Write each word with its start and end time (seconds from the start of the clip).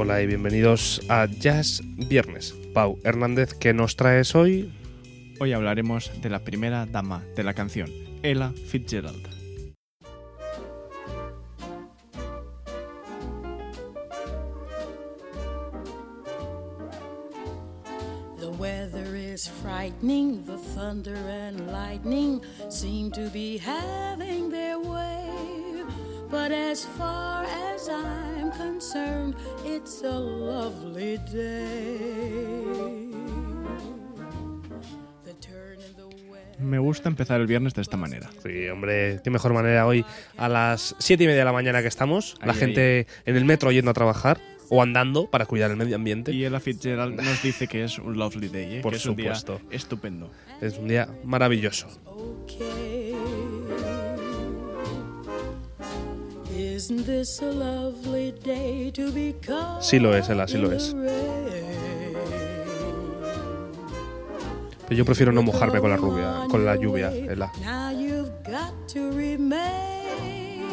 Hola 0.00 0.22
y 0.22 0.28
bienvenidos 0.28 1.02
a 1.08 1.26
Jazz 1.26 1.82
Viernes. 1.84 2.54
Pau 2.72 3.00
Hernández, 3.02 3.52
¿qué 3.52 3.74
nos 3.74 3.96
traes 3.96 4.36
hoy? 4.36 4.72
Hoy 5.40 5.52
hablaremos 5.52 6.12
de 6.22 6.30
la 6.30 6.38
primera 6.38 6.86
dama 6.86 7.24
de 7.34 7.42
la 7.42 7.52
canción, 7.52 7.90
Ella 8.22 8.52
Fitzgerald. 8.68 9.28
The 18.38 18.50
weather 18.56 19.16
is 19.16 19.48
frightening, 19.48 20.44
the 20.46 20.58
thunder 20.76 21.16
and 21.16 21.72
lightning 21.72 22.40
seem 22.68 23.10
to 23.10 23.28
be 23.32 23.58
having 23.58 24.48
their 24.48 24.78
way. 24.78 25.28
But 26.30 26.52
as 26.52 26.84
far 26.96 27.42
as 27.42 27.67
I'm 27.88 28.50
concerned, 28.52 29.34
it's 29.64 30.02
a 30.04 30.18
lovely 30.18 31.18
day. 31.32 33.08
Me 36.60 36.78
gusta 36.78 37.08
empezar 37.08 37.40
el 37.40 37.46
viernes 37.46 37.72
de 37.74 37.82
esta 37.82 37.96
manera. 37.96 38.28
Sí, 38.42 38.68
hombre, 38.68 39.20
qué 39.22 39.30
mejor 39.30 39.52
manera 39.54 39.86
hoy 39.86 40.04
a 40.36 40.48
las 40.48 40.96
siete 40.98 41.22
y 41.24 41.26
media 41.28 41.40
de 41.40 41.44
la 41.44 41.52
mañana 41.52 41.82
que 41.82 41.88
estamos, 41.88 42.36
la 42.44 42.52
Ahí, 42.52 42.58
gente 42.58 43.06
en 43.26 43.36
el 43.36 43.44
metro 43.44 43.70
yendo 43.70 43.92
a 43.92 43.94
trabajar 43.94 44.40
o 44.68 44.82
andando 44.82 45.30
para 45.30 45.46
cuidar 45.46 45.70
el 45.70 45.76
medio 45.76 45.94
ambiente. 45.94 46.32
Y 46.32 46.44
Ella 46.44 46.58
Fitzgerald 46.58 47.14
nos 47.20 47.42
dice 47.42 47.68
que 47.68 47.84
es 47.84 47.98
un 47.98 48.18
lovely 48.18 48.48
day, 48.48 48.76
¿eh? 48.76 48.80
Por 48.82 48.90
que 48.92 48.96
es 48.98 49.06
un 49.06 49.14
día 49.14 49.36
supuesto. 49.36 49.66
estupendo. 49.70 50.30
Es 50.60 50.76
un 50.78 50.88
día 50.88 51.08
maravilloso. 51.24 51.86
okay. 52.04 52.97
Sí 59.80 59.98
lo 59.98 60.16
es, 60.16 60.28
Ela, 60.28 60.46
sí 60.48 60.58
lo 60.58 60.68
in 60.68 60.72
es. 60.74 60.90
the 60.92 60.96
rain? 61.00 61.68
Pero 64.88 64.96
yo 64.98 65.04
prefiero 65.04 65.32
no 65.32 65.42
mojarme 65.42 65.80
con 65.80 65.90
la 65.90 65.96
rubia, 65.96 66.34
con 66.48 66.64
la 66.64 66.76
lluvia, 66.76 67.12
Ela. 67.12 67.52
Now 67.62 67.90
you've 67.90 68.30
got 68.44 68.72
to 68.92 69.10
remain. 69.10 70.64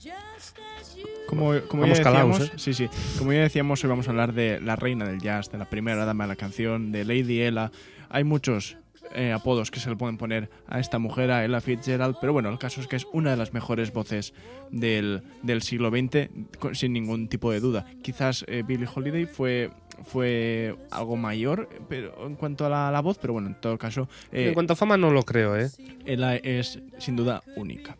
Just 0.00 0.58
as 0.80 0.96
you 0.96 1.04
Como, 1.28 1.52
como 1.68 1.86
ya 1.86 2.02
calaos, 2.02 2.38
decíamos, 2.40 2.62
sí, 2.62 2.74
sí. 2.74 2.88
Como 3.18 3.32
ya 3.32 3.42
decíamos, 3.42 3.84
hoy 3.84 3.90
vamos 3.90 4.08
a 4.08 4.10
hablar 4.10 4.32
de 4.34 4.60
la 4.60 4.74
reina 4.76 5.04
del 5.06 5.20
jazz, 5.20 5.52
de 5.52 5.58
la 5.58 5.66
primera 5.70 6.04
dama 6.04 6.24
de 6.24 6.28
la 6.28 6.36
canción, 6.36 6.90
de 6.90 7.04
Lady 7.04 7.42
Ella. 7.42 7.70
Hay 8.08 8.24
muchos 8.24 8.76
eh, 9.14 9.32
apodos 9.32 9.70
que 9.70 9.80
se 9.80 9.88
le 9.90 9.96
pueden 9.96 10.16
poner 10.18 10.50
a 10.66 10.80
esta 10.80 10.98
mujer, 10.98 11.30
a 11.30 11.44
Ella 11.44 11.60
Fitzgerald, 11.60 12.16
pero 12.20 12.32
bueno, 12.32 12.48
el 12.50 12.58
caso 12.58 12.80
es 12.80 12.86
que 12.86 12.96
es 12.96 13.06
una 13.12 13.30
de 13.30 13.36
las 13.36 13.52
mejores 13.52 13.92
voces 13.92 14.34
del, 14.70 15.22
del 15.42 15.62
siglo 15.62 15.90
XX, 15.90 16.28
con- 16.58 16.74
sin 16.74 16.92
ningún 16.92 17.28
tipo 17.28 17.50
de 17.52 17.60
duda. 17.60 17.86
Quizás 18.02 18.44
eh, 18.48 18.62
Billie 18.66 18.88
Holiday 18.92 19.26
fue 19.26 19.70
fue 20.08 20.74
algo 20.90 21.16
mayor 21.16 21.68
pero 21.88 22.26
en 22.26 22.34
cuanto 22.34 22.66
a 22.66 22.68
la, 22.68 22.90
la 22.90 23.00
voz, 23.00 23.16
pero 23.18 23.32
bueno, 23.32 23.46
en 23.48 23.60
todo 23.60 23.78
caso, 23.78 24.08
eh, 24.32 24.48
en 24.48 24.54
cuanto 24.54 24.72
a 24.72 24.76
fama 24.76 24.96
no 24.96 25.10
lo 25.10 25.22
creo, 25.22 25.56
¿eh? 25.56 25.70
ella 26.04 26.34
es 26.36 26.80
sin 26.98 27.14
duda 27.14 27.42
única. 27.56 27.96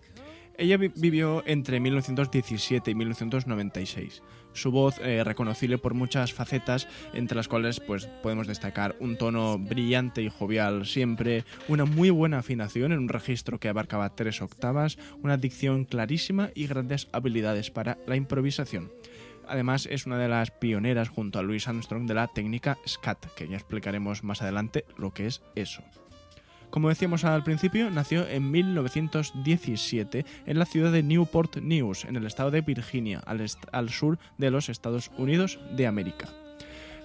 Ella 0.57 0.77
vi- 0.77 0.93
vivió 0.95 1.43
entre 1.47 1.81
1917 1.81 2.91
y 2.91 2.95
1996. 2.95 4.23
Su 4.53 4.71
voz 4.71 4.99
eh, 5.01 5.25
reconocible 5.25 5.79
por 5.79 5.95
muchas 5.95 6.33
facetas, 6.33 6.87
entre 7.13 7.37
las 7.37 7.49
cuales 7.49 7.81
pues, 7.81 8.07
podemos 8.23 8.47
destacar 8.47 8.95
un 9.01 9.17
tono 9.17 9.59
brillante 9.59 10.23
y 10.23 10.29
jovial 10.29 10.87
siempre, 10.87 11.45
una 11.67 11.85
muy 11.87 12.11
buena 12.11 12.39
afinación 12.39 12.93
en 12.93 12.99
un 13.01 13.09
registro 13.09 13.59
que 13.59 13.69
abarcaba 13.69 14.15
tres 14.15 14.41
octavas, 14.43 14.97
una 15.23 15.37
dicción 15.37 15.85
clarísima 15.85 16.51
y 16.55 16.69
grandes 16.69 17.09
habilidades 17.11 17.73
para 17.73 17.99
la 18.07 18.15
improvisación. 18.15 18.93
Además, 19.49 19.87
es 19.91 20.07
una 20.07 20.19
de 20.19 20.29
las 20.29 20.51
pioneras 20.53 21.09
junto 21.09 21.39
a 21.39 21.43
Louis 21.43 21.67
Armstrong 21.69 22.07
de 22.07 22.15
la 22.15 22.29
técnica 22.29 22.79
SCAT, 22.87 23.27
que 23.35 23.49
ya 23.49 23.57
explicaremos 23.57 24.23
más 24.25 24.41
adelante 24.41 24.85
lo 24.97 25.13
que 25.13 25.27
es 25.27 25.43
eso. 25.57 25.83
Como 26.75 26.89
decíamos 26.89 27.25
al 27.25 27.45
principio, 27.45 27.89
nació 27.89 28.27
en 28.27 28.51
1917 28.51 30.27
en 30.45 30.59
la 30.59 30.65
ciudad 30.65 30.91
de 30.91 31.05
Newport 31.05 31.59
News, 31.59 32.05
en 32.05 32.17
el 32.17 32.27
estado 32.27 32.51
de 32.51 32.63
Virginia, 32.63 33.23
al, 33.25 33.91
sur 33.91 34.19
de 34.39 34.51
los 34.51 34.69
Estados 34.69 35.13
Unidos 35.17 35.61
de 35.77 35.87
América. 35.87 36.29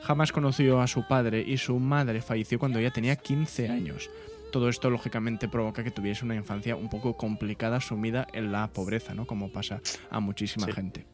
Jamás 0.01 0.31
conoció 0.31 0.81
a 0.81 0.87
su 0.87 1.07
padre 1.07 1.43
y 1.45 1.57
su 1.57 1.77
madre 1.77 2.23
falleció 2.23 2.57
cuando 2.57 2.79
ella 2.79 2.89
tenía 2.89 3.15
15 3.15 3.69
años. 3.69 4.09
Todo 4.51 4.69
esto 4.69 4.89
lógicamente 4.89 5.47
provoca 5.47 5.83
que 5.83 5.91
tuviese 5.91 6.25
una 6.25 6.33
infancia 6.33 6.75
un 6.75 6.89
poco 6.89 7.15
complicada, 7.15 7.79
sumida 7.79 8.25
en 8.33 8.51
la 8.51 8.69
pobreza, 8.69 9.13
¿no? 9.13 9.27
Como 9.27 9.51
pasa 9.51 9.81
a 10.09 10.19
muchísima 10.19 10.65
Sí. 10.65 10.71
gente. 10.71 11.05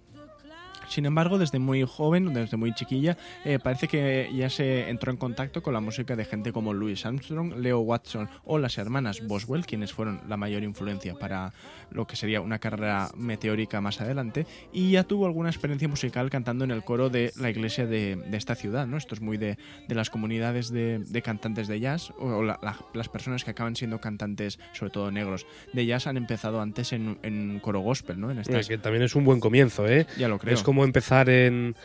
Sin 0.89 1.05
embargo, 1.05 1.37
desde 1.37 1.59
muy 1.59 1.83
joven, 1.83 2.33
desde 2.33 2.57
muy 2.57 2.73
chiquilla, 2.73 3.17
eh, 3.43 3.59
parece 3.61 3.87
que 3.87 4.29
ya 4.33 4.49
se 4.49 4.89
entró 4.89 5.11
en 5.11 5.17
contacto 5.17 5.61
con 5.63 5.73
la 5.73 5.79
música 5.79 6.15
de 6.15 6.25
gente 6.25 6.51
como 6.51 6.73
Louis 6.73 7.05
Armstrong, 7.05 7.53
Leo 7.57 7.79
Watson 7.79 8.29
o 8.43 8.57
las 8.59 8.77
hermanas 8.77 9.25
Boswell, 9.27 9.65
quienes 9.65 9.93
fueron 9.93 10.21
la 10.27 10.37
mayor 10.37 10.63
influencia 10.63 11.15
para 11.15 11.53
lo 11.91 12.05
que 12.07 12.15
sería 12.15 12.41
una 12.41 12.59
carrera 12.59 13.09
meteórica 13.15 13.79
más 13.81 14.01
adelante, 14.01 14.45
y 14.73 14.91
ya 14.91 15.03
tuvo 15.03 15.25
alguna 15.25 15.49
experiencia 15.49 15.87
musical 15.87 16.29
cantando 16.29 16.63
en 16.65 16.71
el 16.71 16.83
coro 16.83 17.09
de 17.09 17.31
la 17.39 17.49
iglesia 17.49 17.85
de, 17.85 18.15
de 18.15 18.37
esta 18.37 18.55
ciudad. 18.55 18.87
¿no? 18.87 18.97
Esto 18.97 19.13
es 19.15 19.21
muy 19.21 19.37
de, 19.37 19.57
de 19.87 19.95
las 19.95 20.09
comunidades 20.09 20.69
de, 20.71 20.99
de 20.99 21.21
cantantes 21.21 21.67
de 21.67 21.79
jazz, 21.79 22.11
o 22.19 22.41
la- 22.43 22.59
la- 22.61 22.77
las 22.93 23.07
personas 23.09 23.43
que 23.43 23.51
acaban 23.51 23.75
siendo 23.75 24.01
cantantes, 24.01 24.59
sobre 24.73 24.91
todo 24.91 25.11
negros, 25.11 25.45
de 25.73 25.85
jazz 25.85 26.07
han 26.07 26.17
empezado 26.17 26.59
antes 26.61 26.91
en, 26.91 27.17
en 27.23 27.49
un 27.51 27.59
coro 27.59 27.79
gospel, 27.81 28.19
¿no? 28.19 28.31
En 28.31 28.39
estas, 28.39 28.67
que 28.67 28.77
también 28.77 29.03
es 29.03 29.15
un 29.15 29.23
buen 29.23 29.39
comienzo, 29.39 29.87
¿eh? 29.87 30.07
ya 30.17 30.27
lo 30.27 30.39
creo. 30.39 30.53
Es 30.53 30.63
como 30.63 30.74
empezar 30.83 31.29
en, 31.29 31.75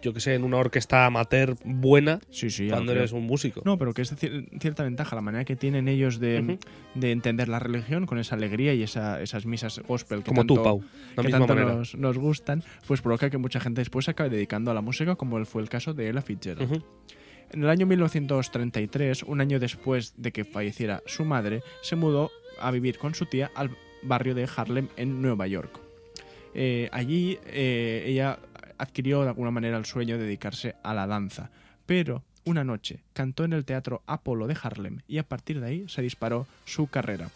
yo 0.00 0.12
que 0.14 0.20
sé, 0.20 0.34
en 0.34 0.44
una 0.44 0.58
orquesta 0.58 1.06
amateur 1.06 1.56
buena 1.64 2.20
Sí, 2.30 2.50
sí, 2.50 2.68
cuando 2.68 2.92
eres 2.92 3.12
un 3.12 3.24
músico. 3.26 3.62
No, 3.64 3.76
pero 3.78 3.92
que 3.92 4.02
es 4.02 4.12
cier- 4.16 4.48
cierta 4.60 4.84
ventaja, 4.84 5.16
la 5.16 5.22
manera 5.22 5.44
que 5.44 5.56
tienen 5.56 5.88
ellos 5.88 6.18
de, 6.20 6.58
de 6.94 7.10
entender 7.12 7.48
la 7.48 7.58
religión 7.58 8.06
con 8.06 8.18
esa 8.18 8.34
alegría 8.36 8.74
y 8.74 8.82
esa- 8.82 9.20
esas 9.20 9.44
misas 9.46 9.80
gospel 9.86 10.20
que 10.20 10.26
como 10.26 10.42
tanto, 10.42 10.54
tú, 10.54 10.62
Pau. 10.62 10.82
La 11.16 11.22
que 11.22 11.28
misma 11.28 11.38
tanto 11.40 11.54
manera. 11.54 11.74
nos, 11.74 11.94
nos 11.96 12.16
gustan, 12.18 12.62
pues 12.86 13.00
provoca 13.02 13.28
que 13.30 13.38
mucha 13.38 13.60
gente 13.60 13.80
después 13.80 14.04
se 14.04 14.12
acabe 14.12 14.30
dedicando 14.30 14.70
a 14.70 14.74
la 14.74 14.80
música, 14.80 15.16
como 15.16 15.44
fue 15.44 15.62
el 15.62 15.68
caso 15.68 15.92
de 15.94 16.08
Ella 16.08 16.22
Fitzgerald. 16.22 16.82
En 17.50 17.62
el 17.64 17.68
año 17.68 17.86
1933, 17.86 19.24
un 19.24 19.40
año 19.42 19.58
después 19.60 20.14
de 20.16 20.32
que 20.32 20.44
falleciera 20.44 21.02
su 21.06 21.24
madre, 21.26 21.62
se 21.82 21.96
mudó 21.96 22.30
a 22.58 22.70
vivir 22.70 22.96
con 22.96 23.14
su 23.14 23.26
tía 23.26 23.50
al 23.54 23.76
barrio 24.02 24.34
de 24.34 24.48
Harlem 24.56 24.88
en 24.96 25.20
Nueva 25.20 25.46
York. 25.48 25.78
Eh, 26.54 26.88
allí 26.92 27.38
eh, 27.46 28.04
ella 28.06 28.38
adquirió 28.78 29.22
de 29.22 29.28
alguna 29.28 29.50
manera 29.50 29.78
el 29.78 29.84
sueño 29.84 30.18
de 30.18 30.24
dedicarse 30.24 30.76
a 30.82 30.94
la 30.94 31.06
danza, 31.06 31.50
pero 31.86 32.24
una 32.44 32.64
noche 32.64 33.02
cantó 33.12 33.44
en 33.44 33.52
el 33.52 33.64
Teatro 33.64 34.02
Apolo 34.06 34.46
de 34.46 34.56
Harlem 34.60 35.00
y 35.06 35.18
a 35.18 35.22
partir 35.22 35.60
de 35.60 35.66
ahí 35.66 35.88
se 35.88 36.02
disparó 36.02 36.46
su 36.64 36.88
carrera. 36.88 37.30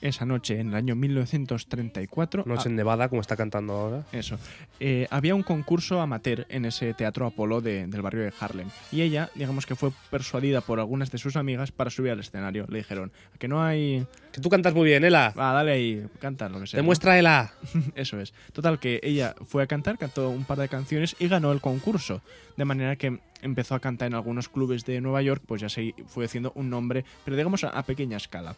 Esa 0.00 0.26
noche, 0.26 0.60
en 0.60 0.68
el 0.68 0.74
año 0.74 0.94
1934, 0.94 2.44
Noche 2.46 2.68
en 2.68 2.76
Nevada, 2.76 3.08
como 3.08 3.20
está 3.20 3.36
cantando 3.36 3.72
ahora. 3.74 4.04
eso. 4.12 4.38
Eh, 4.80 5.06
había 5.10 5.34
un 5.34 5.42
concurso 5.42 6.00
amateur 6.00 6.46
en 6.48 6.64
ese 6.66 6.92
teatro 6.94 7.26
Apolo 7.26 7.60
de- 7.60 7.86
del 7.86 8.02
barrio 8.02 8.22
de 8.24 8.32
Harlem. 8.38 8.68
Y 8.92 9.02
ella, 9.02 9.30
digamos 9.34 9.64
que 9.66 9.74
fue 9.74 9.90
persuadida 10.10 10.60
por 10.60 10.78
algunas 10.80 11.10
de 11.10 11.18
sus 11.18 11.36
amigas 11.36 11.72
para 11.72 11.90
subir 11.90 12.12
al 12.12 12.20
escenario. 12.20 12.66
Le 12.68 12.78
dijeron, 12.78 13.10
"¿A 13.34 13.38
que 13.38 13.48
no 13.48 13.62
hay... 13.62 14.06
Que 14.32 14.40
tú 14.40 14.50
cantas 14.50 14.74
muy 14.74 14.86
bien, 14.86 15.02
Ela. 15.04 15.32
Va, 15.38 15.52
dale 15.52 15.72
ahí, 15.72 16.06
canta 16.20 16.48
lo 16.48 16.60
que 16.60 16.66
sea. 16.66 16.76
¿no?". 16.78 16.82
Demuestra 16.82 17.18
Ela. 17.18 17.52
Eso 17.94 18.20
es. 18.20 18.34
Total, 18.52 18.78
que 18.78 19.00
ella 19.02 19.34
fue 19.46 19.62
a 19.62 19.66
cantar, 19.66 19.96
cantó 19.98 20.28
un 20.28 20.44
par 20.44 20.58
de 20.58 20.68
canciones 20.68 21.16
y 21.18 21.28
ganó 21.28 21.52
el 21.52 21.60
concurso. 21.60 22.20
De 22.56 22.64
manera 22.64 22.96
que 22.96 23.18
empezó 23.42 23.74
a 23.74 23.80
cantar 23.80 24.08
en 24.08 24.14
algunos 24.14 24.48
clubes 24.48 24.84
de 24.84 25.00
Nueva 25.00 25.22
York, 25.22 25.42
pues 25.46 25.60
ya 25.62 25.68
se 25.68 25.94
fue 26.06 26.24
haciendo 26.26 26.52
un 26.54 26.68
nombre, 26.70 27.04
pero 27.24 27.36
digamos 27.36 27.64
a, 27.64 27.68
a 27.70 27.82
pequeña 27.82 28.16
escala. 28.16 28.56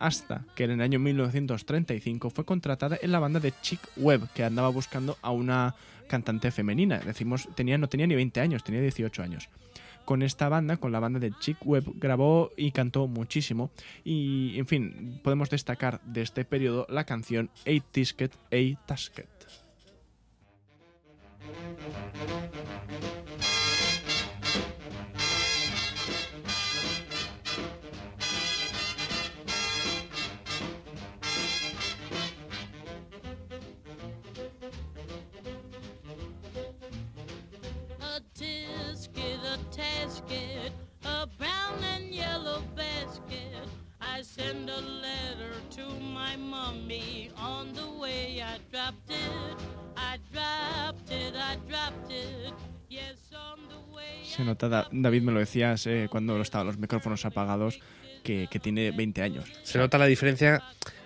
Hasta 0.00 0.46
que 0.54 0.64
en 0.64 0.70
el 0.72 0.80
año 0.80 0.98
1935 0.98 2.30
fue 2.30 2.46
contratada 2.46 2.98
en 3.00 3.12
la 3.12 3.18
banda 3.18 3.38
de 3.38 3.52
Chick 3.60 3.80
Webb, 3.98 4.32
que 4.32 4.42
andaba 4.42 4.70
buscando 4.70 5.18
a 5.20 5.30
una 5.30 5.74
cantante 6.08 6.50
femenina. 6.50 6.98
Decimos, 7.00 7.48
tenía, 7.54 7.76
no 7.76 7.86
tenía 7.86 8.06
ni 8.06 8.14
20 8.14 8.40
años, 8.40 8.64
tenía 8.64 8.80
18 8.80 9.22
años. 9.22 9.50
Con 10.06 10.22
esta 10.22 10.48
banda, 10.48 10.78
con 10.78 10.90
la 10.90 11.00
banda 11.00 11.20
de 11.20 11.32
Chick 11.38 11.58
Webb, 11.66 11.92
grabó 11.96 12.50
y 12.56 12.72
cantó 12.72 13.08
muchísimo. 13.08 13.70
Y, 14.02 14.58
en 14.58 14.66
fin, 14.66 15.20
podemos 15.22 15.50
destacar 15.50 16.00
de 16.02 16.22
este 16.22 16.46
periodo 16.46 16.86
la 16.88 17.04
canción 17.04 17.50
A 17.66 17.92
Tisket, 17.92 18.32
A 18.50 18.86
Tasket. 18.86 19.28
Se 54.40 54.46
nota, 54.46 54.68
Da- 54.68 54.88
David 54.90 55.22
me 55.22 55.32
lo 55.32 55.38
decías 55.40 55.86
eh, 55.86 56.08
cuando 56.10 56.40
estaban 56.40 56.66
los 56.66 56.78
micrófonos 56.78 57.24
apagados, 57.26 57.78
que, 58.22 58.48
que 58.50 58.58
tiene 58.58 58.90
20 58.90 59.22
años. 59.22 59.44
Se 59.64 59.78
nota 59.78 59.98
la 59.98 60.06
diferencia 60.06 60.62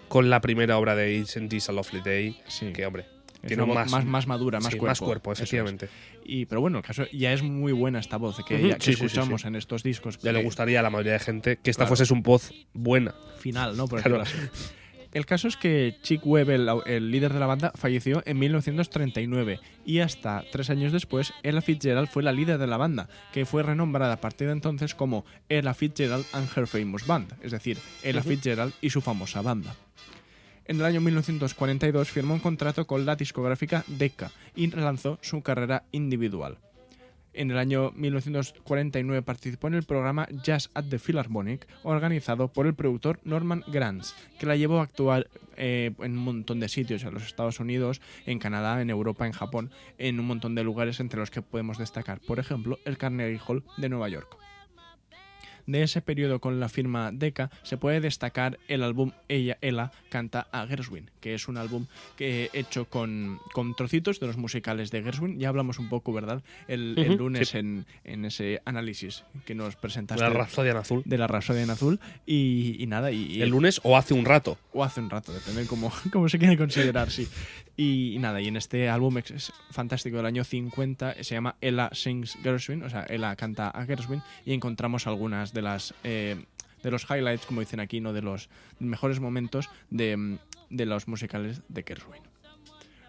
con 0.09 0.31
la 0.31 0.41
primera 0.41 0.79
obra 0.79 0.95
de 0.95 1.15
It's 1.17 1.69
a 1.69 1.73
Lovely 1.73 2.01
Day. 2.01 2.41
Sí. 2.47 2.73
Que, 2.73 2.87
hombre, 2.87 3.07
tiene 3.47 3.67
más, 3.67 3.91
más, 3.91 4.05
más 4.05 4.27
madura, 4.27 4.61
más 4.61 4.73
sí, 4.73 4.79
cuerpo. 4.79 4.91
más 4.91 5.01
cuerpo, 5.01 5.33
es. 5.33 5.41
efectivamente. 5.41 5.89
Y, 6.25 6.47
pero 6.47 6.61
bueno, 6.61 6.79
el 6.79 6.85
caso 6.85 7.05
ya 7.13 7.33
es 7.33 7.43
muy 7.43 7.73
buena 7.73 7.99
esta 7.99 8.17
voz 8.19 8.37
que, 8.47 8.55
Ujú, 8.57 8.69
ya- 8.69 8.77
que 8.77 8.85
sí, 8.85 8.91
escuchamos 8.93 9.43
sí. 9.43 9.49
en 9.49 9.57
estos 9.57 9.83
discos. 9.83 10.19
Ya 10.19 10.33
le 10.33 10.39
que- 10.39 10.45
gustaría 10.45 10.79
a 10.81 10.83
la 10.83 10.91
mayoría 10.91 11.15
de 11.15 11.19
gente 11.21 11.57
que 11.63 11.71
esta 11.71 11.81
Claro. 11.83 11.89
fuese 11.97 12.07
su 12.07 12.15
voz 12.17 12.53
buena. 12.73 13.15
final, 13.39 13.77
¿no? 13.77 13.87
Por 13.89 14.01
Claro. 14.03 14.25
El 15.15 15.27
caso 15.27 15.47
es 15.47 15.57
que 15.57 15.97
Chick 16.03 16.27
Webb, 16.27 16.51
el, 16.51 16.69
el 16.87 17.11
líder 17.13 17.33
de 17.33 17.39
la 17.39 17.47
banda, 17.47 17.71
falleció 17.77 18.25
en 18.27 18.37
1939 18.37 19.61
y 19.87 20.01
hasta 20.01 20.43
tres 20.51 20.71
años 20.71 20.91
después, 20.91 21.33
Ella 21.45 21.61
Fitzgerald 21.61 22.09
fue 22.09 22.25
la 22.25 22.33
líder 22.33 22.59
de 22.59 22.67
la 22.67 22.79
banda, 22.79 23.09
que 23.33 23.47
fue 23.47 23.63
renombrada 23.63 24.15
a 24.15 24.21
partir 24.21 24.49
de 24.49 24.55
entonces 24.55 24.97
como 24.97 25.25
Ella 25.49 25.73
Fitzgerald 25.73 26.27
and 26.33 26.49
Her 26.57 26.67
Famous 26.67 27.07
Band, 27.07 27.33
es 27.43 27.53
decir, 27.53 27.79
Ella 28.03 28.25
Fitzgerald 28.25 28.75
y 28.81 28.91
su 28.91 29.01
famosa 29.01 29.41
banda. 29.41 29.77
En 30.65 30.81
el 30.81 30.85
año 30.85 31.01
1942 31.01 32.11
firmó 32.11 32.35
un 32.35 32.41
contrato 32.41 32.85
con 32.85 33.07
la 33.07 33.15
discográfica 33.15 33.85
Decca 33.87 34.33
y 34.57 34.69
relanzó 34.69 35.21
su 35.23 35.43
carrera 35.43 35.85
individual. 35.93 36.59
En 37.35 37.51
el 37.51 37.59
año 37.59 37.91
1949 37.97 39.23
participó 39.23 39.67
en 39.67 39.75
el 39.75 39.83
programa 39.83 40.29
Jazz 40.45 40.71
at 40.75 40.85
the 40.85 41.01
Philharmonic, 41.01 41.67
organizado 41.83 42.49
por 42.49 42.67
el 42.67 42.75
productor 42.75 43.19
Norman 43.25 43.65
Granz, 43.67 44.15
que 44.39 44.47
la 44.47 44.55
llevó 44.55 44.79
a 44.79 44.85
actuar 44.85 45.29
eh, 45.57 45.91
en 45.99 46.13
un 46.17 46.25
montón 46.25 46.61
de 46.61 46.69
sitios, 46.69 47.03
en 47.03 47.13
los 47.13 47.25
Estados 47.25 47.59
Unidos, 47.59 48.01
en 48.27 48.39
Canadá, 48.39 48.81
en 48.81 48.89
Europa, 48.89 49.27
en 49.27 49.33
Japón, 49.33 49.71
en 49.99 50.21
un 50.21 50.27
montón 50.27 50.55
de 50.55 50.63
lugares 50.63 51.01
entre 51.01 51.19
los 51.19 51.31
que 51.31 51.43
podemos 51.43 51.79
destacar, 51.79 52.21
por 52.21 52.39
ejemplo, 52.39 52.79
el 52.85 52.99
Carnegie 52.99 53.41
Hall 53.47 53.65
de 53.77 53.89
Nueva 53.89 54.09
York. 54.09 54.44
De 55.67 55.83
ese 55.83 56.01
periodo 56.01 56.41
con 56.41 56.61
la 56.61 56.69
firma 56.69 57.11
Decca 57.13 57.51
se 57.63 57.77
puede 57.77 58.01
destacar 58.01 58.59
el 58.69 58.83
álbum 58.83 59.13
Ella, 59.29 59.59
Ella 59.61 59.93
canta 60.11 60.47
a 60.53 60.67
Gershwin, 60.67 61.11
que 61.21 61.35
es 61.35 61.49
un 61.49 61.57
álbum 61.57 61.87
que 62.17 62.51
hecho 62.53 62.85
con, 62.87 63.39
con 63.53 63.75
trocitos 63.75 64.21
de 64.21 64.27
los 64.27 64.37
musicales 64.37 64.91
de 64.91 65.03
Gershwin. 65.03 65.39
Ya 65.39 65.49
hablamos 65.49 65.79
un 65.79 65.89
poco, 65.89 66.13
¿verdad? 66.13 66.43
El, 66.69 66.95
el 66.99 67.17
lunes 67.17 67.51
sí. 67.51 67.59
en, 67.59 67.87
en 68.05 68.25
ese 68.25 68.61
análisis 68.65 69.25
que 69.45 69.55
nos 69.55 69.77
presentaste 69.77 70.23
La 70.23 70.31
Rapsodia 70.31 70.73
en 70.73 70.77
azul. 70.79 71.03
de 71.05 71.19
la 71.19 71.27
Rapsodia 71.27 71.63
en 71.63 71.71
azul. 71.71 72.01
Y, 72.27 72.77
y 72.79 72.87
nada, 72.87 73.11
y, 73.11 73.43
El 73.43 73.51
lunes 73.51 73.81
o 73.85 73.97
hace 73.97 74.15
un 74.15 74.25
rato. 74.25 74.59
o 74.73 74.85
hace 74.85 75.01
un 75.01 75.11
rato, 75.11 75.33
depende 75.33 75.63
de 75.63 75.67
cómo, 75.67 75.93
cómo 76.13 76.29
se 76.29 76.39
quiere 76.39 76.57
considerar, 76.57 77.11
sí. 77.11 77.29
Y, 77.77 78.17
nada, 78.21 78.41
y 78.41 78.49
en 78.49 78.57
este 78.57 78.89
álbum 78.89 79.19
es 79.19 79.53
fantástico 79.71 80.19
del 80.19 80.27
año 80.27 80.45
50 80.45 81.17
se 81.25 81.35
llama 81.35 81.57
Ella 81.61 81.91
Sings 81.93 82.39
Gershwin, 82.43 82.85
o 82.85 82.91
sea, 82.91 83.05
Ella 83.09 83.35
canta 83.35 83.69
a 83.69 83.85
Gershwin, 83.85 84.23
y 84.45 84.53
encontramos 84.53 85.09
algunas 85.09 85.53
de 85.53 85.63
las 85.63 85.93
eh, 86.05 86.45
de 86.85 86.91
los 86.91 87.05
highlights, 87.11 87.47
como 87.47 87.61
dicen 87.61 87.81
aquí, 87.81 88.01
no 88.01 88.13
de 88.13 88.23
los 88.23 88.49
mejores 88.79 89.19
momentos 89.19 89.71
de, 89.91 90.39
de 90.71 90.87
los 90.87 91.09
musicales 91.09 91.63
de 91.69 91.83
Gershwin. 91.83 92.34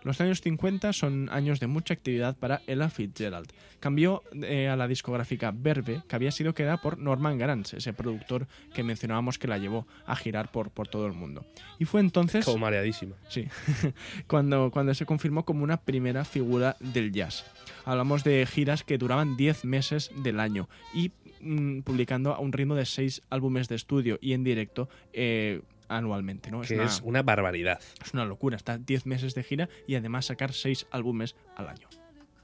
Los 0.06 0.22
años 0.22 0.40
50 0.42 0.94
son 0.94 1.30
años 1.32 1.60
de 1.60 1.66
mucha 1.66 1.96
actividad 1.96 2.38
para 2.38 2.62
Ella 2.68 2.90
Fitzgerald. 2.92 3.48
Cambió 3.80 4.22
eh, 4.44 4.68
a 4.68 4.76
la 4.76 4.88
discográfica 4.88 5.52
Verve, 5.52 6.04
que 6.08 6.16
había 6.16 6.30
sido 6.30 6.54
creada 6.54 6.78
por 6.78 7.00
Norman 7.00 7.40
Granz, 7.40 7.74
ese 7.74 7.92
productor 7.92 8.48
que 8.76 8.84
mencionábamos 8.84 9.40
que 9.40 9.48
la 9.48 9.58
llevó 9.58 9.88
a 10.06 10.16
girar 10.16 10.52
por, 10.52 10.70
por 10.70 10.88
todo 10.88 11.08
el 11.08 11.14
mundo. 11.14 11.44
Y 11.80 11.86
fue 11.86 12.02
entonces 12.02 12.46
Como 12.46 12.60
mareadísima. 12.60 13.16
sí, 13.30 13.48
cuando, 14.28 14.70
cuando 14.70 14.94
se 14.94 15.08
confirmó 15.08 15.44
como 15.44 15.64
una 15.64 15.78
primera 15.78 16.24
figura 16.24 16.78
del 16.80 17.12
jazz. 17.12 17.44
Hablamos 17.84 18.24
de 18.24 18.46
giras 18.46 18.84
que 18.84 19.00
duraban 19.00 19.36
10 19.36 19.66
meses 19.66 20.12
del 20.18 20.40
año 20.40 20.70
y 20.94 21.14
mm, 21.42 21.80
publicando 21.80 22.36
a 22.36 22.40
un 22.40 22.54
ritmo 22.54 22.76
de 22.76 22.86
6 22.86 23.24
álbumes 23.32 23.70
de 23.70 23.76
estudio 23.76 24.20
y 24.22 24.34
en 24.34 24.44
directo 24.44 24.88
eh, 25.14 25.62
anualmente. 25.88 26.52
¿no? 26.52 26.62
Es, 26.62 26.68
Que 26.70 26.76
una, 26.76 26.86
es 26.86 27.02
una 27.04 27.22
barbaridad. 27.24 27.80
es 28.04 28.14
una 28.14 28.26
locura, 28.26 28.56
está 28.58 28.78
10 28.78 29.06
meses 29.06 29.36
de 29.36 29.44
gira 29.44 29.70
y 29.88 29.96
además 29.96 30.26
sacar 30.26 30.54
6 30.54 30.88
álbumes 30.92 31.36
al 31.56 31.68
año. 31.70 31.88